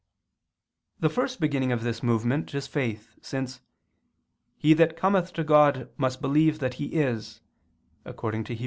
The 0.99 1.11
first 1.11 1.39
beginning 1.39 1.71
of 1.71 1.83
this 1.83 2.01
movement 2.01 2.55
is 2.55 2.65
faith: 2.65 3.13
since 3.21 3.61
"he 4.57 4.73
that 4.73 4.97
cometh 4.97 5.31
to 5.33 5.43
God 5.43 5.89
must 5.95 6.21
believe 6.21 6.57
that 6.57 6.73
He 6.81 6.93
is," 6.95 7.41
according 8.03 8.45
to 8.45 8.55
Heb. 8.55 8.59